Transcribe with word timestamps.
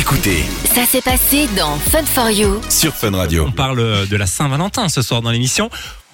Écoutez 0.00 0.44
Ça 0.74 0.86
s'est 0.86 1.02
passé 1.02 1.46
dans 1.56 1.76
Fun 1.76 2.04
for 2.06 2.30
You. 2.30 2.58
sur 2.70 2.94
Fun 2.94 3.10
Radio. 3.14 3.44
On 3.46 3.52
parle 3.52 3.80
euh, 3.80 4.06
de 4.06 4.16
la 4.16 4.24
Saint-Valentin 4.26 4.88
ce 4.88 5.02
soir 5.02 5.20
dans 5.20 5.30
l'émission. 5.30 5.68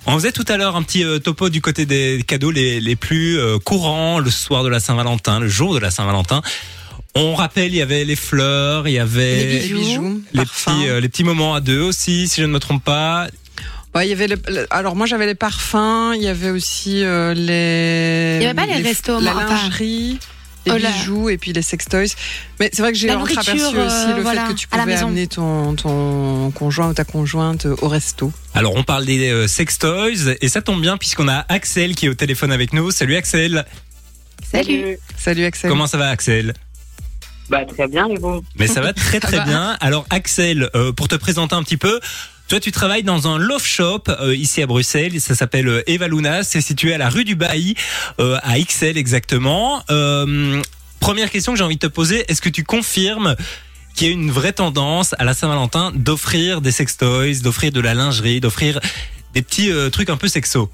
On 0.07 0.15
faisait 0.15 0.33
tout 0.33 0.45
à 0.49 0.57
l'heure 0.57 0.75
un 0.75 0.83
petit 0.83 1.05
euh, 1.05 1.19
topo 1.21 1.49
du 1.51 1.61
côté 1.61 1.87
des 1.87 2.25
cadeaux 2.27 2.51
les, 2.51 2.81
les 2.81 2.97
plus 2.97 3.39
euh, 3.39 3.59
courants 3.59 4.19
le 4.19 4.31
soir 4.31 4.65
de 4.65 4.69
la 4.69 4.81
Saint-Valentin, 4.81 5.39
le 5.39 5.47
jour 5.49 5.73
de 5.75 5.79
la 5.79 5.91
Saint-Valentin. 5.93 6.43
On 7.15 7.35
rappelle, 7.37 7.69
il 7.69 7.77
y 7.77 7.83
avait 7.83 8.05
les 8.05 8.17
fleurs, 8.17 8.89
il 8.89 8.95
y 8.95 8.99
avait 8.99 9.37
Les 9.37 9.69
bijoux, 9.69 10.21
les 10.33 10.43
parfums. 10.45 10.65
petits, 10.73 10.89
euh, 10.89 11.01
les 11.01 11.09
petits 11.09 11.25
moments 11.25 11.55
à 11.55 11.61
deux 11.61 11.81
aussi, 11.81 12.27
si 12.29 12.41
je 12.41 12.47
ne 12.47 12.53
me 12.53 12.59
trompe 12.59 12.83
pas. 12.83 13.29
Ouais, 13.95 14.07
il 14.07 14.11
y 14.11 14.13
avait 14.13 14.27
le- 14.27 14.37
le- 14.49 14.67
alors 14.71 14.95
moi 14.97 15.07
j'avais 15.07 15.27
les 15.27 15.35
parfums, 15.37 16.13
il 16.17 16.23
y 16.23 16.29
avait 16.29 16.51
aussi 16.51 17.03
euh, 17.05 17.33
les. 17.35 18.39
Il 18.41 18.43
y 18.43 18.47
avait 18.47 18.55
pas 18.55 18.67
les 18.67 18.83
restos, 18.83 19.21
la 19.21 19.35
enfin. 19.37 19.57
Les 20.67 20.73
Oh 20.73 20.93
bijoux 20.93 21.29
et 21.29 21.39
puis 21.39 21.53
les 21.53 21.63
sextoys. 21.63 22.09
Mais 22.61 22.71
c'est 22.73 22.83
vrai 22.83 22.93
que 22.93 22.99
j'ai 22.99 23.11
nourriture, 23.11 23.55
aussi 23.55 23.75
euh, 23.77 24.17
le 24.17 24.23
voilà, 24.23 24.47
fait 24.47 24.53
que 24.53 24.59
tu 24.59 24.69
pouvais 24.69 24.95
amener 24.95 25.27
ton, 25.27 25.75
ton 25.75 26.51
conjoint 26.51 26.89
ou 26.89 26.95
ta 26.95 27.05
conjointe 27.05 27.67
euh, 27.67 27.77
au 27.83 27.89
resto. 27.89 28.33
Alors 28.55 28.75
on 28.77 28.83
parle 28.83 29.05
des 29.05 29.31
euh, 29.31 29.47
sextoys 29.47 30.37
et 30.41 30.49
ça 30.49 30.63
tombe 30.63 30.81
bien 30.81 30.97
puisqu'on 30.97 31.29
a 31.29 31.45
Axel 31.49 31.95
qui 31.95 32.07
est 32.07 32.09
au 32.09 32.15
téléphone 32.15 32.53
avec 32.53 32.73
nous. 32.73 32.91
Salut 32.91 33.17
Axel. 33.17 33.65
Salut. 34.51 34.99
Salut 35.17 35.45
Axel. 35.45 35.71
Comment 35.71 35.87
ça 35.87 35.99
va 35.99 36.09
Axel? 36.09 36.55
Bah 37.49 37.65
très 37.65 37.87
bien 37.87 38.09
et 38.09 38.17
vous? 38.17 38.43
Mais 38.59 38.67
ça 38.67 38.81
va 38.81 38.93
très 38.93 39.21
très 39.21 39.41
bien. 39.45 39.77
Alors 39.81 40.07
Axel, 40.11 40.71
euh, 40.75 40.93
pour 40.93 41.09
te 41.09 41.15
présenter 41.15 41.55
un 41.55 41.63
petit 41.63 41.77
peu, 41.77 42.01
toi 42.49 42.61
tu 42.61 42.71
travailles 42.71 43.03
dans 43.03 43.29
un 43.29 43.39
love 43.39 43.65
shop 43.65 44.05
euh, 44.09 44.35
ici 44.35 44.63
à 44.63 44.67
Bruxelles, 44.67 45.21
ça 45.21 45.35
s'appelle 45.35 45.69
euh, 45.69 45.83
Eva 45.91 46.09
Luna, 46.09 46.45
c'est 46.45 46.61
situé 46.61 46.95
à 46.95 46.99
la 46.99 47.09
rue 47.09 47.25
du 47.25 47.35
Bailly, 47.35 47.75
euh, 48.21 48.39
à 48.43 48.59
XL 48.59 48.97
exactement. 48.97 49.83
Première 51.01 51.31
question 51.31 51.53
que 51.53 51.59
j'ai 51.59 51.65
envie 51.65 51.77
de 51.77 51.81
te 51.81 51.93
poser, 51.93 52.25
est-ce 52.29 52.41
que 52.41 52.49
tu 52.49 52.65
confirmes 52.65 53.37
qu'il 53.95 54.09
y 54.09 54.11
a 54.11 54.13
une 54.13 54.31
vraie 54.31 54.53
tendance 54.53 55.15
à 55.19 55.25
la 55.25 55.35
Saint-Valentin 55.35 55.93
d'offrir 55.95 56.61
des 56.61 56.73
sextoys, 56.73 57.41
d'offrir 57.43 57.71
de 57.71 57.81
la 57.81 57.95
lingerie, 57.95 58.41
d'offrir 58.41 58.81
des 59.35 59.43
petits 59.43 59.71
trucs 59.93 60.11
un 60.11 60.17
peu 60.17 60.29
sexo? 60.29 60.71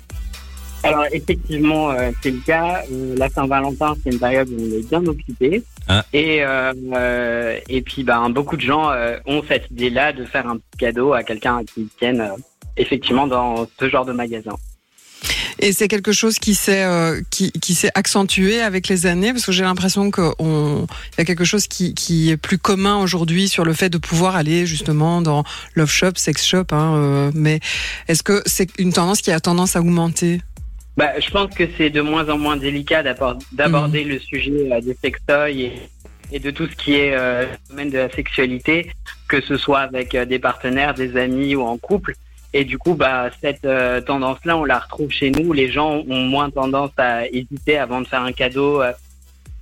Alors 0.84 1.04
effectivement 1.12 1.94
c'est 2.22 2.30
le 2.30 2.38
cas. 2.38 2.82
La 3.16 3.28
Saint-Valentin 3.28 3.94
c'est 4.02 4.12
une 4.12 4.18
période 4.18 4.48
où 4.48 4.56
on 4.58 4.78
est 4.78 4.88
bien 4.88 5.04
occupé 5.06 5.62
Ah. 5.88 6.04
et 6.12 6.44
euh, 6.44 7.58
et 7.68 7.82
puis 7.82 8.04
ben 8.04 8.30
beaucoup 8.30 8.56
de 8.56 8.62
gens 8.62 8.90
euh, 8.90 9.18
ont 9.26 9.42
cette 9.46 9.70
idée-là 9.70 10.12
de 10.12 10.24
faire 10.24 10.46
un 10.46 10.56
petit 10.56 10.78
cadeau 10.78 11.12
à 11.12 11.22
quelqu'un 11.22 11.64
qui 11.64 11.82
ils 11.82 11.88
tiennent 11.98 12.20
euh, 12.20 12.36
effectivement 12.76 13.26
dans 13.26 13.66
ce 13.78 13.88
genre 13.88 14.04
de 14.04 14.12
magasin. 14.12 14.54
Et 15.58 15.72
c'est 15.72 15.88
quelque 15.88 16.12
chose 16.12 16.38
qui 16.38 16.54
s'est 16.54 16.84
euh, 16.84 17.20
qui, 17.30 17.52
qui 17.52 17.74
s'est 17.74 17.90
accentué 17.94 18.60
avec 18.60 18.88
les 18.88 19.06
années? 19.06 19.32
Parce 19.32 19.46
que 19.46 19.52
j'ai 19.52 19.62
l'impression 19.62 20.10
qu'on 20.10 20.86
il 21.12 21.18
y 21.18 21.20
a 21.20 21.24
quelque 21.24 21.44
chose 21.44 21.68
qui, 21.68 21.94
qui 21.94 22.30
est 22.30 22.36
plus 22.36 22.58
commun 22.58 22.96
aujourd'hui 22.98 23.48
sur 23.48 23.64
le 23.64 23.72
fait 23.72 23.88
de 23.88 23.98
pouvoir 23.98 24.34
aller 24.34 24.66
justement 24.66 25.22
dans 25.22 25.44
love 25.74 25.90
shop, 25.90 26.12
sex 26.16 26.44
shop. 26.44 26.66
Hein, 26.72 26.94
euh, 26.96 27.30
mais 27.34 27.60
est-ce 28.08 28.22
que 28.22 28.42
c'est 28.46 28.68
une 28.78 28.92
tendance 28.92 29.20
qui 29.20 29.30
a 29.30 29.40
tendance 29.40 29.76
à 29.76 29.80
augmenter? 29.80 30.40
Bah, 30.96 31.18
je 31.18 31.30
pense 31.30 31.54
que 31.54 31.64
c'est 31.76 31.90
de 31.90 32.00
moins 32.02 32.28
en 32.28 32.38
moins 32.38 32.56
délicat 32.56 33.02
d'abord- 33.02 33.38
d'aborder 33.52 34.04
le 34.04 34.18
sujet 34.18 34.70
euh, 34.72 34.80
des 34.80 34.94
sextoys 34.94 35.60
et, 35.60 35.72
et 36.30 36.38
de 36.38 36.50
tout 36.50 36.66
ce 36.66 36.76
qui 36.76 36.94
est 36.94 37.14
euh, 37.14 37.42
le 37.46 37.70
domaine 37.70 37.90
de 37.90 37.98
la 37.98 38.10
sexualité, 38.10 38.90
que 39.28 39.40
ce 39.40 39.56
soit 39.56 39.80
avec 39.80 40.14
euh, 40.14 40.24
des 40.26 40.38
partenaires, 40.38 40.92
des 40.94 41.16
amis 41.16 41.54
ou 41.56 41.62
en 41.62 41.78
couple. 41.78 42.14
Et 42.52 42.64
du 42.66 42.76
coup, 42.76 42.94
bah, 42.94 43.30
cette 43.40 43.64
euh, 43.64 44.02
tendance-là, 44.02 44.58
on 44.58 44.64
la 44.64 44.78
retrouve 44.80 45.10
chez 45.10 45.30
nous. 45.30 45.54
Les 45.54 45.70
gens 45.70 46.04
ont 46.06 46.20
moins 46.24 46.50
tendance 46.50 46.90
à 46.98 47.26
hésiter 47.26 47.78
avant 47.78 48.02
de 48.02 48.06
faire 48.06 48.20
un 48.22 48.32
cadeau 48.32 48.82
euh, 48.82 48.92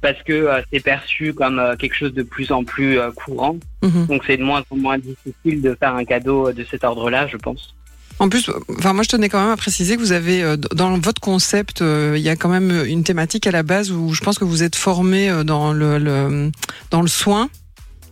parce 0.00 0.20
que 0.24 0.32
euh, 0.32 0.60
c'est 0.72 0.82
perçu 0.82 1.32
comme 1.32 1.60
euh, 1.60 1.76
quelque 1.76 1.94
chose 1.94 2.12
de 2.14 2.24
plus 2.24 2.50
en 2.50 2.64
plus 2.64 2.98
euh, 2.98 3.12
courant. 3.12 3.56
Mhm. 3.82 4.06
Donc 4.06 4.24
c'est 4.26 4.36
de 4.36 4.42
moins 4.42 4.64
en 4.70 4.76
moins 4.76 4.98
difficile 4.98 5.62
de 5.62 5.76
faire 5.78 5.94
un 5.94 6.04
cadeau 6.04 6.50
de 6.50 6.64
cet 6.64 6.82
ordre-là, 6.82 7.28
je 7.28 7.36
pense. 7.36 7.76
En 8.20 8.28
plus, 8.28 8.50
enfin 8.78 8.92
moi 8.92 9.02
je 9.02 9.08
tenais 9.08 9.30
quand 9.30 9.40
même 9.40 9.52
à 9.52 9.56
préciser 9.56 9.96
que 9.96 10.00
vous 10.00 10.12
avez 10.12 10.42
euh, 10.42 10.56
dans 10.56 10.98
votre 10.98 11.22
concept, 11.22 11.80
euh, 11.80 12.14
il 12.16 12.22
y 12.22 12.28
a 12.28 12.36
quand 12.36 12.50
même 12.50 12.70
une 12.86 13.02
thématique 13.02 13.46
à 13.46 13.50
la 13.50 13.62
base 13.62 13.90
où 13.90 14.12
je 14.12 14.20
pense 14.20 14.38
que 14.38 14.44
vous 14.44 14.62
êtes 14.62 14.76
formé 14.76 15.30
euh, 15.30 15.42
dans 15.42 15.72
le, 15.72 16.50
dans 16.90 17.00
le 17.00 17.08
soin, 17.08 17.48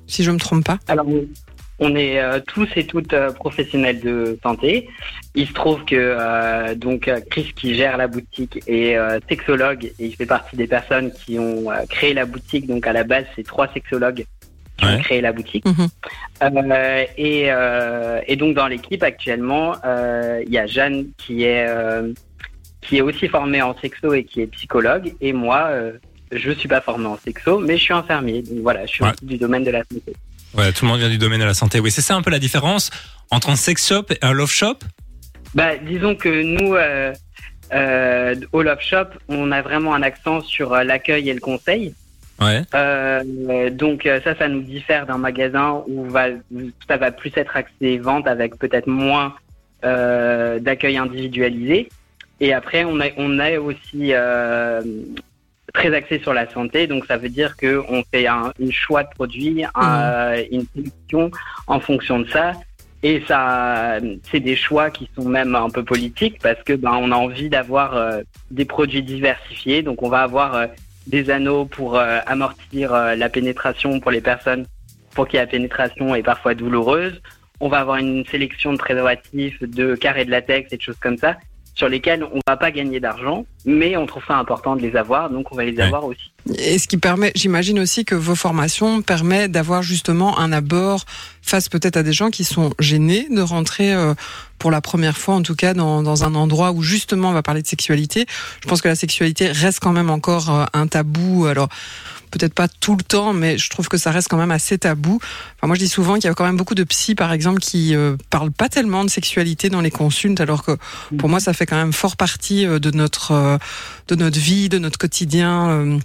si 0.06 0.24
je 0.24 0.30
me 0.30 0.38
trompe 0.38 0.64
pas. 0.64 0.78
Alors, 0.88 1.06
on 1.78 1.94
est 1.94 2.20
euh, 2.20 2.40
tous 2.46 2.68
et 2.76 2.86
toutes 2.86 3.12
euh, 3.12 3.30
professionnels 3.32 4.00
de 4.00 4.38
santé. 4.42 4.88
Il 5.34 5.46
se 5.46 5.52
trouve 5.52 5.84
que 5.84 5.94
euh, 5.94 6.74
donc 6.74 7.06
euh, 7.06 7.20
Chris 7.30 7.52
qui 7.54 7.74
gère 7.74 7.98
la 7.98 8.08
boutique 8.08 8.60
est 8.66 8.96
euh, 8.96 9.20
sexologue 9.28 9.84
et 9.98 10.06
il 10.06 10.16
fait 10.16 10.26
partie 10.26 10.56
des 10.56 10.66
personnes 10.66 11.12
qui 11.12 11.38
ont 11.38 11.70
euh, 11.70 11.84
créé 11.88 12.14
la 12.14 12.24
boutique. 12.24 12.66
Donc 12.66 12.86
à 12.86 12.94
la 12.94 13.04
base, 13.04 13.26
c'est 13.36 13.46
trois 13.46 13.68
sexologues 13.74 14.24
qui 14.78 14.84
Ouais. 14.86 14.94
ont 14.94 14.98
créé 15.00 15.20
la 15.20 15.32
boutique. 15.32 15.64
Mhm. 15.66 15.88
Euh, 16.42 17.04
et, 17.16 17.46
euh, 17.48 18.20
et 18.26 18.36
donc 18.36 18.54
dans 18.54 18.66
l'équipe 18.68 19.02
actuellement, 19.02 19.74
euh, 19.84 20.42
il 20.46 20.52
y 20.52 20.58
a 20.58 20.66
Jeanne 20.66 21.06
qui 21.18 21.44
est 21.44 21.66
euh, 21.68 22.12
qui 22.80 22.96
est 22.98 23.00
aussi 23.02 23.28
formée 23.28 23.60
en 23.60 23.76
sexo 23.78 24.14
et 24.14 24.24
qui 24.24 24.40
est 24.40 24.46
psychologue. 24.46 25.12
Et 25.20 25.32
moi, 25.32 25.66
euh, 25.68 25.92
je 26.32 26.50
suis 26.52 26.68
pas 26.68 26.80
formé 26.80 27.06
en 27.06 27.18
sexo, 27.18 27.58
mais 27.58 27.76
je 27.76 27.82
suis 27.82 27.92
infirmier. 27.94 28.42
Donc 28.42 28.60
voilà, 28.62 28.86
je 28.86 28.92
suis 28.92 29.04
Ouais. 29.04 29.10
aussi 29.10 29.26
du 29.26 29.36
domaine 29.36 29.64
de 29.64 29.70
la 29.70 29.80
santé. 29.80 30.14
Ouais, 30.54 30.72
tout 30.72 30.84
le 30.86 30.90
monde 30.92 31.00
vient 31.00 31.10
du 31.10 31.18
domaine 31.18 31.40
de 31.40 31.44
la 31.44 31.54
santé. 31.54 31.80
Oui, 31.80 31.90
c'est 31.90 32.00
ça 32.00 32.14
un 32.14 32.22
peu 32.22 32.30
la 32.30 32.38
différence 32.38 32.90
entre 33.30 33.50
un 33.50 33.56
sex 33.56 33.86
shop 33.86 34.06
et 34.10 34.18
un 34.22 34.32
love 34.32 34.50
shop? 34.50 34.76
Bah, 35.54 35.76
disons 35.76 36.14
que 36.14 36.28
nous, 36.28 36.74
euh, 36.74 37.12
euh, 37.74 38.34
au 38.52 38.62
Love 38.62 38.80
Shop, 38.80 39.06
on 39.28 39.50
a 39.52 39.60
vraiment 39.62 39.94
un 39.94 40.02
accent 40.02 40.40
sur 40.40 40.74
l'accueil 40.76 41.28
et 41.28 41.34
le 41.34 41.40
conseil. 41.40 41.94
Ouais. 42.40 42.62
Euh, 42.74 43.70
donc 43.70 44.06
euh, 44.06 44.20
ça, 44.22 44.34
ça 44.36 44.46
nous 44.48 44.62
diffère 44.62 45.06
d'un 45.06 45.18
magasin 45.18 45.82
où 45.88 46.04
va, 46.04 46.26
ça 46.86 46.96
va 46.96 47.10
plus 47.10 47.32
être 47.36 47.56
axé 47.56 47.98
vente 47.98 48.28
avec 48.28 48.56
peut-être 48.58 48.86
moins 48.86 49.34
euh, 49.84 50.58
d'accueil 50.60 50.98
individualisé. 50.98 51.88
Et 52.40 52.52
après, 52.52 52.84
on 52.84 53.00
est 53.40 53.56
aussi 53.56 54.12
euh, 54.12 54.80
très 55.74 55.92
axé 55.92 56.20
sur 56.20 56.32
la 56.32 56.48
santé. 56.50 56.86
Donc 56.86 57.06
ça 57.06 57.16
veut 57.16 57.28
dire 57.28 57.56
que 57.56 57.82
on 57.88 58.02
fait 58.12 58.26
un 58.28 58.52
une 58.60 58.72
choix 58.72 59.02
de 59.02 59.10
produits, 59.10 59.64
un- 59.74 60.34
une 60.52 60.64
sélection 60.74 61.30
en 61.66 61.80
fonction 61.80 62.20
de 62.20 62.28
ça. 62.28 62.52
Et 63.02 63.22
ça, 63.28 63.98
c'est 64.30 64.40
des 64.40 64.56
choix 64.56 64.90
qui 64.90 65.08
sont 65.16 65.28
même 65.28 65.54
un 65.54 65.70
peu 65.70 65.84
politiques 65.84 66.38
parce 66.42 66.60
que 66.64 66.72
ben 66.72 66.92
on 67.00 67.12
a 67.12 67.16
envie 67.16 67.48
d'avoir 67.48 67.96
euh, 67.96 68.22
des 68.50 68.64
produits 68.64 69.02
diversifiés. 69.02 69.82
Donc 69.82 70.02
on 70.02 70.08
va 70.08 70.22
avoir 70.22 70.54
des 71.08 71.30
anneaux 71.30 71.64
pour 71.64 71.96
euh, 71.98 72.20
amortir 72.26 72.94
euh, 72.94 73.14
la 73.16 73.28
pénétration 73.28 73.98
pour 74.00 74.10
les 74.10 74.20
personnes 74.20 74.66
pour 75.14 75.26
qui 75.26 75.36
la 75.36 75.46
pénétration 75.46 76.14
est 76.14 76.22
parfois 76.22 76.54
douloureuse. 76.54 77.20
On 77.60 77.68
va 77.68 77.80
avoir 77.80 77.96
une 77.96 78.24
sélection 78.26 78.72
de 78.72 78.78
préservatifs, 78.78 79.60
de 79.62 79.96
carrés 79.96 80.24
de 80.24 80.30
latex 80.30 80.72
et 80.72 80.76
de 80.76 80.82
choses 80.82 80.98
comme 81.00 81.16
ça 81.18 81.36
sur 81.74 81.88
lesquels 81.88 82.24
on 82.24 82.40
va 82.46 82.56
pas 82.56 82.70
gagner 82.72 82.98
d'argent, 83.00 83.46
mais 83.64 83.96
on 83.96 84.04
trouve 84.06 84.24
ça 84.26 84.36
important 84.36 84.74
de 84.74 84.82
les 84.82 84.96
avoir, 84.96 85.30
donc 85.30 85.52
on 85.52 85.54
va 85.56 85.64
les 85.64 85.76
Ouais. 85.76 85.82
avoir 85.82 86.04
aussi. 86.04 86.32
Et 86.56 86.78
ce 86.78 86.88
qui 86.88 86.96
permet, 86.96 87.32
j'imagine 87.34 87.78
aussi 87.78 88.04
que 88.04 88.14
vos 88.14 88.34
formations 88.34 89.02
permettent 89.02 89.52
d'avoir 89.52 89.82
justement 89.82 90.38
un 90.38 90.52
abord 90.52 91.04
face 91.42 91.68
peut-être 91.68 91.96
à 91.96 92.02
des 92.02 92.12
gens 92.12 92.30
qui 92.30 92.44
sont 92.44 92.72
gênés 92.78 93.26
de 93.30 93.40
rentrer 93.40 93.92
euh, 93.92 94.14
pour 94.58 94.70
la 94.70 94.80
première 94.80 95.16
fois, 95.16 95.34
en 95.34 95.42
tout 95.42 95.54
cas 95.54 95.74
dans, 95.74 96.02
dans 96.02 96.24
un 96.24 96.34
endroit 96.34 96.72
où 96.72 96.82
justement 96.82 97.30
on 97.30 97.32
va 97.32 97.42
parler 97.42 97.62
de 97.62 97.66
sexualité. 97.66 98.26
Je 98.62 98.68
pense 98.68 98.80
que 98.82 98.88
la 98.88 98.94
sexualité 98.94 99.50
reste 99.50 99.80
quand 99.80 99.92
même 99.92 100.10
encore 100.10 100.50
euh, 100.50 100.64
un 100.72 100.86
tabou. 100.86 101.46
Alors 101.46 101.68
peut-être 102.30 102.54
pas 102.54 102.68
tout 102.68 102.96
le 102.96 103.02
temps, 103.02 103.32
mais 103.32 103.56
je 103.56 103.70
trouve 103.70 103.88
que 103.88 103.96
ça 103.96 104.10
reste 104.10 104.28
quand 104.28 104.36
même 104.36 104.50
assez 104.50 104.78
tabou. 104.78 105.18
Enfin, 105.56 105.66
moi, 105.66 105.76
je 105.76 105.80
dis 105.80 105.88
souvent 105.88 106.14
qu'il 106.14 106.24
y 106.24 106.28
a 106.28 106.34
quand 106.34 106.44
même 106.44 106.58
beaucoup 106.58 106.74
de 106.74 106.84
psy, 106.84 107.14
par 107.14 107.32
exemple, 107.32 107.58
qui 107.60 107.94
euh, 107.94 108.16
parlent 108.30 108.52
pas 108.52 108.68
tellement 108.68 109.04
de 109.04 109.10
sexualité 109.10 109.70
dans 109.70 109.80
les 109.80 109.90
consultes, 109.90 110.40
alors 110.40 110.62
que 110.62 110.76
pour 111.18 111.28
moi, 111.28 111.40
ça 111.40 111.52
fait 111.52 111.66
quand 111.66 111.76
même 111.76 111.94
fort 111.94 112.16
partie 112.16 112.66
euh, 112.66 112.78
de 112.78 112.90
notre 112.90 113.58
de 114.08 114.14
notre 114.14 114.38
vie, 114.38 114.68
de 114.68 114.78
notre 114.78 114.98
quotidien. 114.98 115.98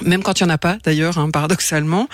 Même 0.00 0.22
quand 0.22 0.40
il 0.40 0.44
n'y 0.44 0.50
en 0.50 0.54
a 0.54 0.58
pas 0.58 0.78
d'ailleurs, 0.84 1.18
hein, 1.18 1.30
paradoxalement, 1.30 2.08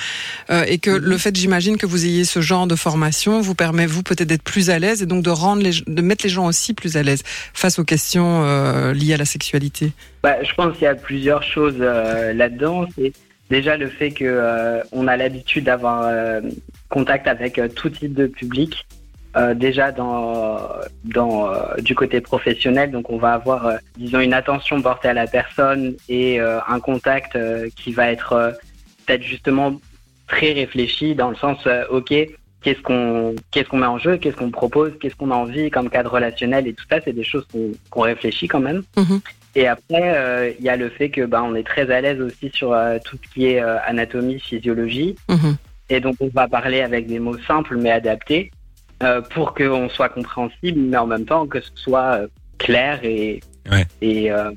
Euh, 0.50 0.64
et 0.66 0.78
que 0.78 0.90
le 0.90 1.18
fait, 1.18 1.34
j'imagine, 1.36 1.76
que 1.76 1.86
vous 1.86 2.04
ayez 2.06 2.24
ce 2.24 2.40
genre 2.40 2.66
de 2.66 2.74
formation 2.74 3.40
vous 3.40 3.54
permet 3.54 3.86
vous 3.86 4.02
peut-être 4.02 4.28
d'être 4.28 4.42
plus 4.42 4.70
à 4.70 4.78
l'aise 4.78 5.02
et 5.02 5.06
donc 5.06 5.22
de 5.22 5.30
rendre 5.30 5.62
les, 5.62 5.72
de 5.86 6.02
mettre 6.02 6.24
les 6.24 6.30
gens 6.30 6.46
aussi 6.46 6.74
plus 6.74 6.96
à 6.96 7.02
l'aise 7.02 7.22
face 7.54 7.78
aux 7.78 7.84
questions 7.84 8.44
euh, 8.44 8.92
liées 8.92 9.14
à 9.14 9.16
la 9.16 9.24
sexualité. 9.24 9.92
Bah, 10.22 10.42
je 10.42 10.52
pense 10.54 10.74
qu'il 10.74 10.84
y 10.84 10.86
a 10.86 10.94
plusieurs 10.94 11.42
choses 11.42 11.76
euh, 11.80 12.32
là-dedans. 12.32 12.86
C'est 12.96 13.12
déjà 13.50 13.76
le 13.76 13.88
fait 13.88 14.10
que 14.10 14.24
euh, 14.24 14.82
on 14.92 15.06
a 15.06 15.16
l'habitude 15.16 15.64
d'avoir 15.64 16.02
euh, 16.04 16.40
contact 16.88 17.26
avec 17.26 17.58
euh, 17.58 17.68
tout 17.68 17.90
type 17.90 18.14
de 18.14 18.26
public. 18.26 18.86
Euh, 19.36 19.52
déjà 19.52 19.92
dans 19.92 20.58
dans 21.04 21.52
euh, 21.52 21.76
du 21.78 21.94
côté 21.94 22.20
professionnel, 22.20 22.90
donc 22.90 23.10
on 23.10 23.18
va 23.18 23.34
avoir 23.34 23.66
euh, 23.66 23.76
disons 23.98 24.20
une 24.20 24.32
attention 24.32 24.80
portée 24.80 25.08
à 25.08 25.12
la 25.12 25.26
personne 25.26 25.96
et 26.08 26.40
euh, 26.40 26.58
un 26.66 26.80
contact 26.80 27.36
euh, 27.36 27.68
qui 27.76 27.92
va 27.92 28.10
être 28.10 28.32
euh, 28.32 28.52
peut-être 29.06 29.22
justement 29.22 29.74
très 30.28 30.52
réfléchi 30.52 31.14
dans 31.14 31.28
le 31.28 31.36
sens 31.36 31.58
euh, 31.66 31.84
ok 31.90 32.14
qu'est-ce 32.62 32.80
qu'on 32.82 33.34
qu'est-ce 33.50 33.68
qu'on 33.68 33.78
met 33.78 33.86
en 33.86 33.98
jeu, 33.98 34.16
qu'est-ce 34.16 34.36
qu'on 34.36 34.50
propose, 34.50 34.92
qu'est-ce 35.00 35.14
qu'on 35.14 35.30
a 35.30 35.34
envie 35.34 35.70
comme 35.70 35.90
cadre 35.90 36.12
relationnel 36.12 36.66
et 36.66 36.74
tout 36.74 36.84
ça, 36.90 36.98
c'est 37.04 37.12
des 37.12 37.24
choses 37.24 37.46
qu'on 37.52 37.72
qu'on 37.90 38.02
réfléchit 38.02 38.48
quand 38.48 38.60
même. 38.60 38.82
Mhm. 38.96 39.20
Et 39.54 39.66
après, 39.66 40.16
euh, 40.16 40.52
il 40.58 40.64
y 40.64 40.68
a 40.68 40.76
le 40.76 40.88
fait 40.88 41.10
que 41.10 41.24
ben 41.24 41.42
on 41.42 41.54
est 41.54 41.66
très 41.66 41.90
à 41.90 42.00
l'aise 42.00 42.20
aussi 42.20 42.50
sur 42.52 42.72
euh, 42.72 42.98
tout 43.04 43.18
ce 43.22 43.34
qui 43.34 43.46
est 43.46 43.60
euh, 43.60 43.76
anatomie, 43.86 44.40
physiologie. 44.40 45.16
Mhm. 45.28 45.56
Et 45.90 46.00
donc, 46.00 46.16
on 46.20 46.28
va 46.28 46.48
parler 46.48 46.82
avec 46.82 47.06
des 47.06 47.18
mots 47.18 47.38
simples 47.38 47.76
mais 47.76 47.90
adaptés 47.90 48.50
euh, 49.02 49.20
pour 49.20 49.54
qu'on 49.54 49.88
soit 49.88 50.08
compréhensible, 50.08 50.80
mais 50.80 50.96
en 50.96 51.06
même 51.06 51.24
temps 51.24 51.46
que 51.46 51.60
ce 51.60 51.70
soit 51.74 52.14
euh, 52.22 52.26
clair 52.58 53.00
et, 53.04 53.40
Ouais. 53.70 53.84
et, 54.00 54.30
euh, 54.32 54.50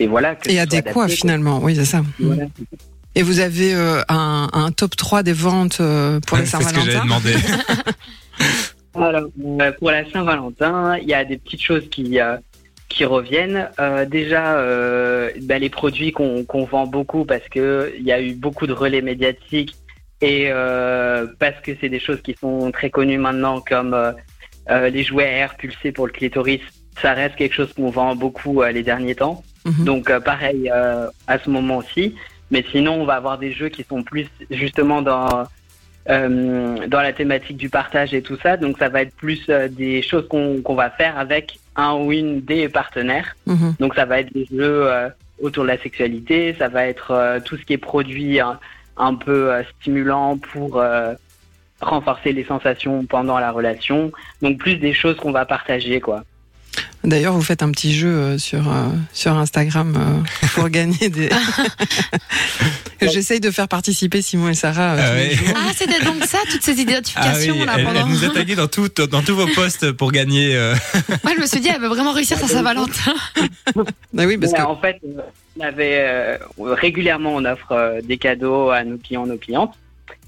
et 0.00 0.06
voilà. 0.08 0.34
Que 0.34 0.50
Et 0.50 0.58
adéquat 0.58 0.78
adapté, 0.78 0.92
quoi. 0.92 1.08
finalement, 1.08 1.60
oui, 1.62 1.76
c'est 1.76 1.84
ça. 1.84 2.02
Voilà. 2.18 2.46
Et 3.14 3.22
vous 3.22 3.38
avez 3.40 3.72
euh, 3.74 4.00
un, 4.08 4.48
un 4.52 4.72
top 4.72 4.96
3 4.96 5.22
des 5.22 5.32
ventes 5.32 5.80
pour 6.26 6.36
les 6.36 6.44
C'est 6.46 6.60
ce 6.62 6.68
que 6.72 6.80
j'avais 6.80 6.92
Saint-Valentin 6.92 7.04
demandé. 7.04 7.34
Alors, 8.94 9.28
pour 9.78 9.90
la 9.90 10.10
Saint-Valentin, 10.10 10.96
il 10.98 11.08
y 11.08 11.14
a 11.14 11.24
des 11.24 11.36
petites 11.36 11.62
choses 11.62 11.88
qui, 11.90 12.18
euh, 12.18 12.36
qui 12.88 13.04
reviennent. 13.04 13.68
Euh, 13.78 14.06
déjà, 14.06 14.56
euh, 14.56 15.30
bah, 15.42 15.58
les 15.58 15.68
produits 15.70 16.12
qu'on 16.12 16.44
vend 16.64 16.86
beaucoup 16.86 17.24
parce 17.24 17.46
que 17.50 17.92
il 17.98 18.04
y 18.04 18.12
a 18.12 18.20
eu 18.20 18.32
beaucoup 18.34 18.66
de 18.66 18.72
relais 18.72 19.02
médiatiques 19.02 19.76
et 20.20 20.46
euh, 20.48 21.26
parce 21.38 21.60
que 21.60 21.72
c'est 21.80 21.88
des 21.88 22.00
choses 22.00 22.22
qui 22.22 22.34
sont 22.34 22.70
très 22.70 22.90
connues 22.90 23.18
maintenant 23.18 23.60
comme 23.60 23.94
euh, 23.94 24.12
euh, 24.70 24.88
les 24.88 25.02
jouets 25.02 25.24
à 25.24 25.32
air 25.32 25.56
pulsés 25.56 25.92
pour 25.92 26.06
le 26.06 26.12
clitoris. 26.12 26.60
Ça 27.02 27.12
reste 27.12 27.36
quelque 27.36 27.54
chose 27.54 27.72
qu'on 27.74 27.90
vend 27.90 28.16
beaucoup 28.16 28.62
euh, 28.62 28.72
les 28.72 28.82
derniers 28.82 29.14
temps. 29.14 29.42
Mhm. 29.66 29.84
Donc 29.84 30.10
euh, 30.10 30.20
pareil 30.20 30.70
euh, 30.72 31.08
à 31.26 31.38
ce 31.38 31.50
moment 31.50 31.78
aussi. 31.78 32.14
Mais 32.50 32.64
sinon, 32.70 32.94
on 32.94 33.04
va 33.04 33.14
avoir 33.14 33.38
des 33.38 33.52
jeux 33.52 33.68
qui 33.68 33.84
sont 33.84 34.02
plus 34.02 34.28
justement 34.50 35.02
dans 35.02 35.46
euh, 36.08 36.86
dans 36.86 37.00
la 37.00 37.12
thématique 37.12 37.56
du 37.56 37.68
partage 37.68 38.14
et 38.14 38.22
tout 38.22 38.38
ça. 38.42 38.56
Donc 38.56 38.78
ça 38.78 38.88
va 38.88 39.02
être 39.02 39.14
plus 39.16 39.44
euh, 39.48 39.68
des 39.68 40.00
choses 40.02 40.26
qu'on 40.28 40.62
qu'on 40.62 40.74
va 40.76 40.90
faire 40.90 41.18
avec 41.18 41.58
un 41.74 41.94
ou 41.94 42.12
une 42.12 42.40
des 42.40 42.68
partenaires. 42.68 43.36
Mhm. 43.46 43.74
Donc 43.80 43.94
ça 43.94 44.06
va 44.06 44.20
être 44.20 44.32
des 44.32 44.46
jeux 44.46 44.86
euh, 44.86 45.08
autour 45.40 45.64
de 45.64 45.68
la 45.68 45.78
sexualité, 45.78 46.54
ça 46.58 46.68
va 46.68 46.86
être 46.86 47.10
euh, 47.10 47.40
tout 47.40 47.56
ce 47.56 47.64
qui 47.64 47.74
est 47.74 47.78
produit 47.78 48.40
un, 48.40 48.58
un 48.96 49.14
peu 49.14 49.52
euh, 49.52 49.62
stimulant 49.80 50.38
pour 50.38 50.78
euh, 50.80 51.14
renforcer 51.80 52.32
les 52.32 52.44
sensations 52.44 53.04
pendant 53.04 53.38
la 53.38 53.50
relation. 53.50 54.10
Donc 54.42 54.58
plus 54.58 54.76
des 54.76 54.94
choses 54.94 55.16
qu'on 55.16 55.32
va 55.32 55.44
partager 55.44 56.00
quoi. 56.00 56.24
D'ailleurs, 57.04 57.34
vous 57.34 57.42
faites 57.42 57.62
un 57.62 57.70
petit 57.70 57.94
jeu 57.94 58.08
euh, 58.08 58.38
sur 58.38 58.68
euh, 58.70 58.88
sur 59.12 59.32
Instagram 59.36 59.94
euh, 59.96 60.46
pour 60.54 60.68
gagner 60.70 61.08
des. 61.08 61.28
J'essaye 63.00 63.40
de 63.40 63.50
faire 63.50 63.68
participer 63.68 64.22
Simon 64.22 64.48
et 64.48 64.54
Sarah 64.54 64.94
euh, 64.94 64.98
Ah 65.00 65.14
ouais. 65.14 65.36
Ah, 65.54 65.70
c'était 65.74 66.02
donc 66.04 66.24
ça, 66.24 66.38
toutes 66.50 66.62
ces 66.62 66.72
Ah 66.72 66.74
oui, 66.76 66.82
identifications 66.82 67.64
là 67.64 67.74
elle, 67.78 67.84
pendant. 67.84 68.00
elle 68.00 68.12
nous 68.12 68.24
a 68.30 68.30
tagué 68.30 68.56
dans, 68.56 68.66
tout, 68.66 68.88
dans 68.88 69.22
tous 69.22 69.36
vos 69.36 69.46
posts 69.48 69.92
pour 69.92 70.10
gagner. 70.12 70.56
euh, 70.56 70.74
Moi, 71.22 71.34
je 71.36 71.40
me 71.42 71.46
suis 71.46 71.60
dit, 71.60 71.68
elle 71.68 71.80
veut 71.80 71.88
vraiment 71.88 72.12
réussir 72.12 72.38
sa 72.38 72.48
Saint-Valentin. 72.48 73.14
Bah 74.12 74.24
oui, 74.26 74.36
parce 74.38 74.52
Ouais, 74.52 74.58
que 74.58 74.64
En 74.64 74.76
fait, 74.76 74.98
euh, 75.04 75.20
on 75.56 75.60
avait 75.60 75.98
euh, 76.00 76.38
régulièrement 76.58 77.34
on 77.34 77.44
offre 77.44 77.72
euh, 77.72 78.00
des 78.02 78.18
cadeaux 78.18 78.70
à 78.70 78.84
nos 78.84 78.98
clients, 78.98 79.26
nos 79.26 79.36
clientes. 79.38 79.74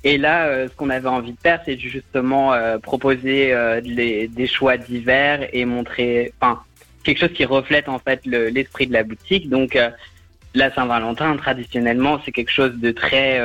Et 0.04 0.16
là, 0.16 0.46
euh, 0.46 0.68
ce 0.68 0.74
qu'on 0.74 0.90
avait 0.90 1.08
envie 1.08 1.32
de 1.32 1.38
faire, 1.42 1.60
c'est 1.64 1.78
justement 1.78 2.52
euh, 2.52 2.78
proposer 2.78 3.52
euh, 3.52 3.80
les- 3.84 4.28
des 4.28 4.46
choix 4.46 4.76
divers 4.76 5.48
et 5.52 5.64
montrer, 5.64 6.32
enfin, 6.40 6.60
quelque 7.04 7.18
chose 7.20 7.32
qui 7.32 7.44
reflète 7.44 7.88
en 7.88 7.98
fait 7.98 8.20
le- 8.24 8.48
l'esprit 8.48 8.86
de 8.86 8.92
la 8.92 9.02
boutique. 9.02 9.48
Donc, 9.48 9.76
la 10.54 10.72
Saint-Valentin, 10.74 11.36
traditionnellement, 11.36 12.20
c'est 12.24 12.32
quelque 12.32 12.50
chose 12.52 12.74
de 12.76 12.90
très 12.90 13.40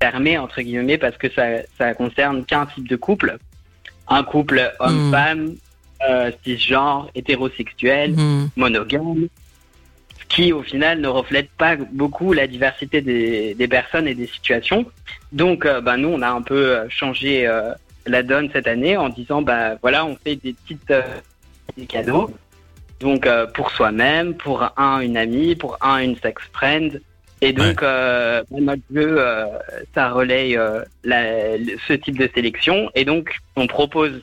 fermé 0.00 0.36
entre 0.38 0.60
guillemets 0.60 0.98
parce 0.98 1.16
que 1.16 1.30
ça, 1.30 1.44
ça 1.78 1.94
concerne 1.94 2.44
qu'un 2.44 2.66
type 2.66 2.88
de 2.88 2.96
couple, 2.96 3.38
un 4.08 4.22
couple 4.24 4.72
homme-femme, 4.80 5.54
euh, 6.08 6.30
cisgenre, 6.44 7.08
hétérosexuel 7.14 8.12
Mhm. 8.16 8.48
monogame, 8.56 9.26
qui 10.32 10.52
au 10.52 10.62
final 10.62 11.00
ne 11.00 11.08
reflète 11.08 11.50
pas 11.64 11.76
beaucoup 11.76 12.32
la 12.32 12.46
diversité 12.46 13.02
des, 13.02 13.54
des 13.54 13.68
personnes 13.68 14.08
et 14.08 14.14
des 14.22 14.26
situations. 14.36 14.82
Donc, 15.30 15.66
euh, 15.66 15.80
bah, 15.86 15.96
nous, 15.98 16.08
on 16.08 16.22
a 16.22 16.30
un 16.30 16.40
peu 16.52 16.62
euh, 16.70 16.88
changé 16.88 17.46
euh, 17.46 17.72
la 18.06 18.22
donne 18.22 18.48
cette 18.54 18.66
année 18.66 18.96
en 18.96 19.08
disant, 19.10 19.42
bah 19.42 19.76
voilà, 19.82 20.06
on 20.06 20.16
fait 20.24 20.36
des 20.36 20.54
petites 20.54 20.90
euh, 20.90 21.02
des 21.76 21.86
cadeaux. 21.86 22.30
Donc, 23.00 23.28
pour 23.54 23.68
soi-même, 23.72 24.34
pour 24.44 24.56
un, 24.76 25.00
une 25.00 25.16
amie, 25.16 25.54
pour 25.56 25.76
un, 25.82 25.98
une 25.98 26.16
sex 26.16 26.40
friend. 26.52 27.00
Et 27.40 27.52
donc, 27.52 27.82
euh, 27.82 28.42
notre 28.52 28.82
jeu, 28.94 29.16
euh, 29.18 29.46
ça 29.94 30.10
relaye 30.12 30.56
euh, 30.56 30.82
la- 31.02 31.58
ce 31.88 31.94
type 31.94 32.16
de 32.16 32.28
sélection. 32.34 32.90
Et 32.94 33.04
donc, 33.04 33.24
on 33.56 33.66
propose 33.66 34.22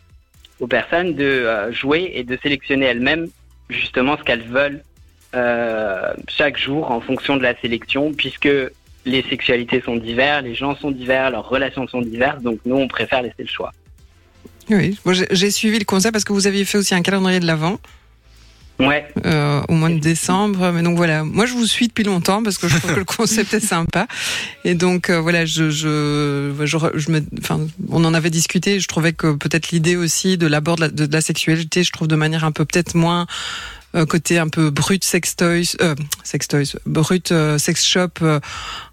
aux 0.62 0.68
personnes 0.68 1.14
de 1.14 1.46
jouer 1.72 2.12
et 2.16 2.24
de 2.24 2.38
sélectionner 2.42 2.86
elles-mêmes 2.88 3.28
justement 3.70 4.18
ce 4.18 4.24
qu'elles 4.24 4.48
veulent 4.48 4.82
euh, 5.36 6.14
chaque 6.28 6.58
jour 6.58 6.92
en 6.92 7.02
fonction 7.02 7.38
de 7.38 7.44
la 7.44 7.56
sélection, 7.60 8.14
puisque 8.14 8.50
les 9.06 9.24
sexualités 9.30 9.82
sont 9.82 9.96
diverses, 9.96 10.44
les 10.44 10.56
gens 10.56 10.76
sont 10.76 10.92
divers, 10.92 11.30
leurs 11.32 11.48
relations 11.48 11.88
sont 11.88 12.02
diverses, 12.02 12.42
donc 12.42 12.60
nous 12.66 12.76
on 12.76 12.88
préfère 12.88 13.22
laisser 13.22 13.36
le 13.40 13.48
choix. 13.48 13.72
oui, 14.70 14.98
j'ai- 15.32 15.52
suivi 15.52 15.80
le 15.80 15.86
concept 15.86 16.12
parce 16.14 16.26
que 16.26 16.34
vous 16.34 16.48
aviez 16.48 16.66
fait 16.66 16.78
aussi 16.78 16.94
un 16.94 17.02
calendrier 17.02 17.40
de 17.40 17.46
l'avant 17.48 17.80
Ouais, 18.80 19.06
euh, 19.26 19.62
au 19.68 19.74
mois 19.74 19.90
de 19.90 20.00
décembre. 20.00 20.72
Mais 20.74 20.82
donc 20.84 20.96
voilà, 20.96 21.26
moi 21.26 21.46
je 21.46 21.52
vous 21.52 21.66
suis 21.66 21.90
depuis 21.90 22.06
longtemps 22.06 22.42
parce 22.42 22.58
que 22.58 22.70
je 22.70 22.78
trouve 22.78 22.94
que 22.94 23.00
le 23.00 23.04
concept 23.18 23.54
est 23.54 23.60
sympa. 23.60 24.08
Et 24.64 24.74
donc 24.74 25.10
euh, 25.10 25.20
voilà, 25.20 25.46
je, 25.46 25.70
je, 25.70 26.54
je, 26.64 26.78
je 26.98 27.12
me, 27.12 27.22
enfin, 27.40 27.60
on 27.90 28.06
en 28.06 28.14
avait 28.14 28.30
discuté. 28.30 28.80
Je 28.80 28.88
trouvais 28.88 29.12
que 29.12 29.34
peut-être 29.34 29.72
l'idée 29.72 29.98
aussi 29.98 30.38
de 30.38 30.48
l'abord 30.48 30.78
de, 30.78 30.82
la- 30.84 30.88
de, 30.88 31.06
de 31.08 31.14
la 31.14 31.20
sexualité, 31.20 31.84
je 31.84 31.92
trouve 31.92 32.08
de 32.08 32.16
manière 32.16 32.46
un 32.46 32.54
peu 32.54 32.64
peut-être 32.64 32.96
moins 32.96 33.28
euh, 33.96 34.06
côté 34.06 34.38
un 34.38 34.48
peu 34.48 34.70
brut 34.70 35.04
sex 35.04 35.36
toys, 35.36 35.76
euh, 35.82 35.96
sex 36.24 36.48
toys, 36.48 36.80
brut 36.86 37.32
euh, 37.32 37.58
sex 37.58 37.86
shop, 37.86 38.22
euh, 38.22 38.40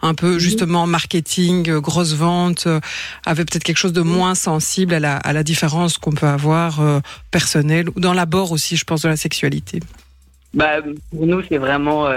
un 0.03 0.15
peu 0.15 0.39
justement 0.39 0.87
marketing, 0.87 1.79
grosse 1.81 2.15
vente, 2.15 2.67
avait 3.25 3.45
peut-être 3.45 3.65
quelque 3.65 3.79
chose 3.79 3.93
de 3.93 4.03
moins 4.03 4.35
sensible 4.35 4.95
à 4.95 5.01
la, 5.01 5.17
à 5.17 5.33
la 5.33 5.43
différence 5.43 5.99
qu'on 5.99 6.13
peut 6.13 6.27
avoir 6.27 6.81
personnelle 7.31 7.89
ou 7.91 8.01
dans 8.01 8.13
l'abord 8.13 8.53
aussi, 8.53 8.77
je 8.77 8.85
pense, 8.85 9.03
de 9.03 9.09
la 9.09 9.17
sexualité. 9.17 9.81
bah, 10.55 10.81
pour 11.11 11.27
nous 11.27 11.43
c'est 11.49 11.59
vraiment 11.59 12.09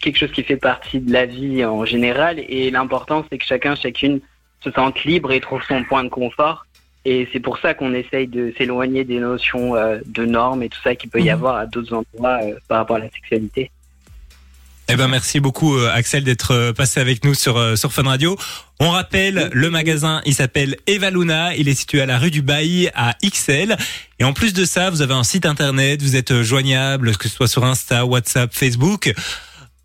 quelque 0.00 0.18
chose 0.18 0.32
qui 0.32 0.42
fait 0.42 0.56
partie 0.56 1.00
de 1.00 1.12
la 1.12 1.26
vie 1.26 1.64
en 1.64 1.84
général, 1.84 2.38
et 2.38 2.70
l'important 2.70 3.24
c'est 3.28 3.38
que 3.38 3.44
chacun, 3.44 3.74
chacune 3.74 4.20
se 4.62 4.70
sente 4.70 5.04
libre 5.04 5.32
et 5.32 5.40
trouve 5.40 5.62
son 5.68 5.84
point 5.84 6.04
de 6.04 6.08
confort. 6.08 6.66
Et 7.06 7.28
c'est 7.32 7.40
pour 7.40 7.58
ça 7.58 7.74
qu'on 7.74 7.92
essaye 7.92 8.26
de 8.28 8.54
s'éloigner 8.56 9.04
des 9.04 9.18
notions 9.18 9.76
euh, 9.76 9.98
de 10.06 10.24
normes 10.24 10.62
et 10.62 10.68
tout 10.70 10.80
ça 10.82 10.94
qu'il 10.94 11.10
peut 11.10 11.20
y 11.20 11.24
Mhm. 11.24 11.28
avoir 11.34 11.56
à 11.56 11.66
d'autres 11.66 11.92
endroits 11.92 12.38
euh, 12.42 12.54
par 12.66 12.78
rapport 12.78 12.96
à 12.96 13.00
la 13.00 13.10
sexualité. 13.10 13.70
Eh 14.88 14.96
ben 14.96 15.08
merci 15.08 15.40
beaucoup 15.40 15.76
euh, 15.78 15.90
Axel 15.92 16.24
d'être 16.24 16.72
passé 16.72 17.00
avec 17.00 17.24
nous 17.24 17.34
sur 17.34 17.78
sur 17.78 17.92
Fun 17.92 18.02
Radio. 18.02 18.36
On 18.80 18.90
rappelle 18.90 19.48
le 19.52 19.70
magasin, 19.70 20.20
il 20.26 20.34
s'appelle 20.34 20.76
Eva 20.86 21.10
Luna, 21.10 21.54
il 21.56 21.68
est 21.68 21.74
situé 21.74 22.02
à 22.02 22.06
la 22.06 22.18
rue 22.18 22.30
du 22.30 22.42
Bailly 22.42 22.88
à 22.94 23.14
XL 23.24 23.76
et 24.18 24.24
en 24.24 24.32
plus 24.34 24.52
de 24.52 24.64
ça, 24.66 24.90
vous 24.90 25.00
avez 25.00 25.14
un 25.14 25.24
site 25.24 25.46
internet, 25.46 26.02
vous 26.02 26.16
êtes 26.16 26.42
joignable 26.42 27.16
que 27.16 27.28
ce 27.28 27.34
soit 27.34 27.48
sur 27.48 27.64
Insta, 27.64 28.04
WhatsApp, 28.04 28.52
Facebook. 28.52 29.12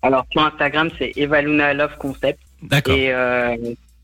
Alors 0.01 0.25
sur 0.31 0.41
Instagram 0.41 0.89
c'est 0.97 1.13
Evaluna 1.15 1.73
Love 1.73 1.97
Concept. 1.97 2.39
D'accord. 2.61 2.93
Et 2.95 3.13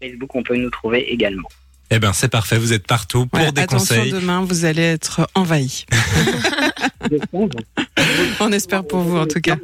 Facebook, 0.02 0.34
on 0.36 0.44
peut 0.44 0.56
nous 0.56 0.70
trouver 0.70 1.12
également. 1.12 1.50
Eh 1.92 2.00
ben 2.00 2.14
c'est 2.14 2.30
parfait, 2.30 2.58
vous 2.58 2.74
êtes 2.74 2.88
partout 2.88 3.28
pour 3.28 3.40
Ouais, 3.40 3.52
des 3.52 3.62
attention, 3.62 3.96
conseils. 3.96 4.12
demain, 4.12 4.42
vous 4.44 4.66
allez 4.66 4.82
être 4.82 5.28
envahi. 5.36 5.86
On 8.40 8.52
espère 8.52 8.84
pour 8.86 9.00
vous, 9.02 9.18
en 9.18 9.28
tout 9.28 9.40
cas. 9.42 9.58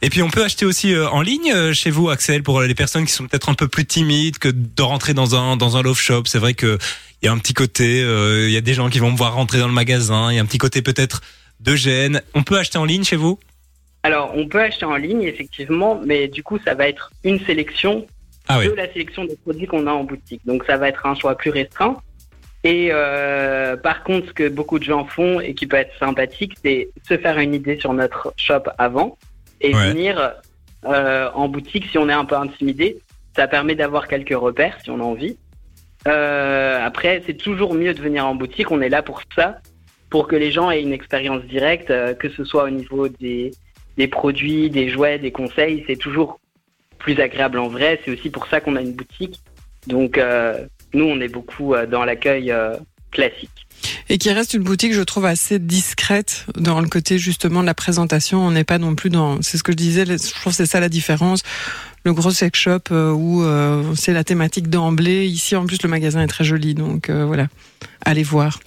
Et 0.00 0.10
puis 0.10 0.22
on 0.22 0.30
peut 0.30 0.44
acheter 0.44 0.64
aussi 0.64 0.94
euh, 0.94 1.08
en 1.08 1.20
ligne 1.22 1.52
euh, 1.52 1.72
chez 1.72 1.90
vous 1.90 2.08
Axel 2.10 2.42
pour 2.42 2.60
les 2.62 2.74
personnes 2.74 3.04
qui 3.04 3.12
sont 3.12 3.26
peut-être 3.26 3.48
un 3.48 3.54
peu 3.54 3.66
plus 3.68 3.84
timides 3.86 4.38
que 4.38 4.48
de 4.48 4.82
rentrer 4.82 5.14
dans 5.14 5.34
un 5.34 5.56
dans 5.56 5.76
un 5.76 5.82
love 5.82 5.98
shop. 5.98 6.22
C'est 6.26 6.38
vrai 6.38 6.54
que 6.54 6.78
il 7.22 7.26
y 7.26 7.28
a 7.28 7.32
un 7.32 7.38
petit 7.38 7.54
côté 7.54 8.02
euh, 8.02 8.46
il 8.46 8.52
y 8.52 8.56
a 8.56 8.60
des 8.60 8.74
gens 8.74 8.88
qui 8.90 8.98
vont 9.00 9.10
me 9.10 9.16
voir 9.16 9.34
rentrer 9.34 9.58
dans 9.58 9.66
le 9.68 9.72
magasin, 9.74 10.30
il 10.30 10.36
y 10.36 10.38
a 10.38 10.42
un 10.42 10.46
petit 10.46 10.58
côté 10.58 10.82
peut-être 10.82 11.22
de 11.60 11.74
gêne. 11.74 12.22
On 12.34 12.42
peut 12.42 12.58
acheter 12.58 12.78
en 12.78 12.84
ligne 12.84 13.04
chez 13.04 13.16
vous? 13.16 13.38
Alors, 14.02 14.32
on 14.36 14.46
peut 14.46 14.60
acheter 14.60 14.84
en 14.84 14.96
ligne, 14.96 15.22
effectivement, 15.22 15.98
mais 16.04 16.28
du 16.28 16.42
coup, 16.42 16.58
ça 16.62 16.74
va 16.74 16.86
être 16.88 17.10
une 17.24 17.40
sélection 17.46 18.06
Ah 18.48 18.58
oui. 18.58 18.68
de 18.68 18.74
la 18.74 18.92
sélection 18.92 19.24
des 19.24 19.36
produits 19.36 19.66
qu'on 19.66 19.86
a 19.86 19.92
en 19.92 20.04
boutique. 20.04 20.42
Donc, 20.44 20.64
ça 20.64 20.76
va 20.76 20.88
être 20.88 21.06
un 21.06 21.14
choix 21.14 21.34
plus 21.36 21.50
restreint. 21.50 21.96
Et 22.62 22.88
euh, 22.92 23.76
par 23.76 24.04
contre, 24.04 24.28
ce 24.28 24.32
que 24.32 24.48
beaucoup 24.48 24.78
de 24.78 24.84
gens 24.84 25.04
font 25.04 25.40
et 25.40 25.54
qui 25.54 25.66
peut 25.66 25.76
être 25.76 25.96
sympathique, 25.98 26.54
c'est 26.64 26.88
se 27.06 27.16
faire 27.18 27.38
une 27.38 27.54
idée 27.54 27.78
sur 27.78 27.92
notre 27.92 28.32
shop 28.36 28.62
avant 28.78 29.18
et 29.60 29.74
Ouais. 29.74 29.90
venir 29.90 30.32
euh, 30.86 31.30
en 31.34 31.48
boutique 31.48 31.86
si 31.90 31.98
on 31.98 32.08
est 32.08 32.12
un 32.14 32.24
peu 32.24 32.36
intimidé. 32.36 32.98
Ça 33.36 33.48
permet 33.48 33.74
d'avoir 33.74 34.08
quelques 34.08 34.36
repères 34.36 34.78
si 34.82 34.90
on 34.90 35.00
a 35.00 35.02
envie. 35.02 35.36
Euh, 36.06 36.78
après, 36.84 37.22
c'est 37.26 37.34
toujours 37.36 37.74
mieux 37.74 37.94
de 37.94 38.00
venir 38.00 38.26
en 38.26 38.34
boutique. 38.34 38.70
On 38.70 38.80
est 38.80 38.88
là 38.90 39.02
pour 39.02 39.22
ça, 39.34 39.58
pour 40.10 40.28
que 40.28 40.36
les 40.36 40.50
gens 40.52 40.70
aient 40.70 40.82
une 40.82 40.92
expérience 40.92 41.42
directe, 41.44 41.90
euh, 41.90 42.14
que 42.14 42.28
ce 42.28 42.44
soit 42.44 42.64
au 42.64 42.70
niveau 42.70 43.08
des, 43.08 43.50
des 43.96 44.08
produits, 44.08 44.70
des 44.70 44.88
jouets, 44.88 45.18
des 45.18 45.32
conseils. 45.32 45.84
C'est 45.86 45.96
toujours 45.96 46.40
plus 47.04 47.20
agréable 47.20 47.58
en 47.58 47.68
vrai. 47.68 48.00
C'est 48.04 48.10
aussi 48.10 48.30
pour 48.30 48.46
ça 48.46 48.60
qu'on 48.60 48.76
a 48.76 48.80
une 48.80 48.92
boutique. 48.92 49.40
Donc, 49.86 50.16
euh, 50.16 50.66
nous, 50.94 51.04
on 51.04 51.20
est 51.20 51.28
beaucoup 51.28 51.74
euh, 51.74 51.86
dans 51.86 52.04
l'accueil 52.04 52.50
euh, 52.50 52.76
classique. 53.10 53.50
Et 54.08 54.16
qui 54.16 54.32
reste 54.32 54.54
une 54.54 54.62
boutique, 54.62 54.94
je 54.94 55.02
trouve, 55.02 55.26
assez 55.26 55.58
discrète 55.58 56.46
dans 56.56 56.80
le 56.80 56.88
côté 56.88 57.18
justement 57.18 57.60
de 57.60 57.66
la 57.66 57.74
présentation. 57.74 58.40
On 58.40 58.52
n'est 58.52 58.64
pas 58.64 58.78
non 58.78 58.94
plus 58.94 59.10
dans. 59.10 59.42
C'est 59.42 59.58
ce 59.58 59.62
que 59.62 59.72
je 59.72 59.76
disais. 59.76 60.06
Je 60.06 60.30
trouve 60.32 60.52
que 60.52 60.56
c'est 60.56 60.66
ça 60.66 60.80
la 60.80 60.88
différence. 60.88 61.42
le 62.04 62.14
gros 62.14 62.30
sex 62.30 62.58
shop 62.58 62.90
où 62.90 63.42
euh, 63.42 63.94
c'est 63.94 64.14
la 64.14 64.24
thématique 64.24 64.68
d'emblée. 64.68 65.26
Ici, 65.26 65.56
en 65.56 65.66
plus, 65.66 65.82
le 65.82 65.90
magasin 65.90 66.22
est 66.22 66.26
très 66.26 66.44
joli, 66.44 66.74
donc 66.74 67.10
euh, 67.10 67.26
voilà, 67.26 67.48
allez 68.04 68.22
voir. 68.22 68.60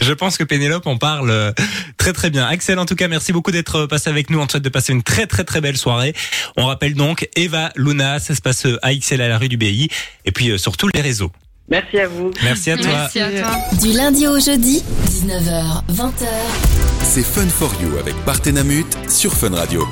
Je 0.00 0.12
pense 0.12 0.36
que 0.36 0.44
Pénélope 0.44 0.86
en 0.86 0.96
parle 0.96 1.30
euh, 1.30 1.52
très 1.96 2.12
très 2.12 2.30
bien. 2.30 2.46
Axel, 2.46 2.78
en 2.78 2.86
tout 2.86 2.94
cas, 2.94 3.08
merci 3.08 3.32
beaucoup 3.32 3.50
d'être 3.50 3.86
passé 3.86 4.10
avec 4.10 4.30
nous. 4.30 4.40
On 4.40 4.46
te 4.46 4.52
souhaite 4.52 4.64
de 4.64 4.68
passer 4.68 4.92
une 4.92 5.02
très 5.02 5.26
très 5.26 5.44
très 5.44 5.60
belle 5.60 5.76
soirée. 5.76 6.14
On 6.56 6.66
rappelle 6.66 6.94
donc 6.94 7.28
Eva 7.36 7.70
Luna, 7.76 8.18
ça 8.18 8.34
se 8.34 8.40
passe 8.40 8.66
euh, 8.66 8.78
à 8.82 8.94
XL 8.94 9.20
à 9.20 9.28
la 9.28 9.38
rue 9.38 9.48
du 9.48 9.56
BI 9.56 9.88
et 10.24 10.32
puis 10.32 10.50
euh, 10.50 10.58
sur 10.58 10.76
tous 10.76 10.88
les 10.94 11.00
réseaux. 11.00 11.32
Merci 11.68 11.98
à 11.98 12.08
vous. 12.08 12.32
Merci 12.42 12.70
à 12.72 12.76
toi. 12.76 12.86
Merci 12.86 13.20
à 13.20 13.30
toi. 13.30 13.56
Du 13.80 13.92
lundi 13.92 14.26
au 14.26 14.38
jeudi, 14.38 14.82
19h, 15.06 15.84
20h. 15.92 16.26
C'est 17.02 17.24
Fun 17.24 17.48
for 17.48 17.72
You 17.80 17.96
avec 17.98 18.14
Partenamut 18.24 18.86
sur 19.08 19.32
Fun 19.32 19.54
Radio. 19.54 19.86